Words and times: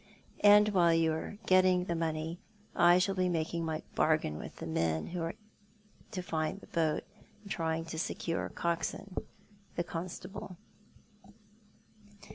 And 0.43 0.69
while 0.69 0.95
you 0.95 1.13
are 1.13 1.37
getting 1.45 1.83
the 1.85 1.93
money 1.93 2.39
I 2.75 2.97
shall 2.97 3.13
be 3.13 3.29
making 3.29 3.63
my 3.63 3.83
bargain 3.93 4.39
with 4.39 4.55
the 4.55 4.65
men 4.65 5.05
who 5.05 5.21
are 5.21 5.35
to 6.09 6.23
find 6.23 6.59
the 6.59 6.65
boat, 6.65 7.03
and 7.43 7.51
trying 7.51 7.85
to 7.85 7.99
secure 7.99 8.49
Coxon, 8.49 9.15
the 9.75 9.83
constable." 9.83 10.57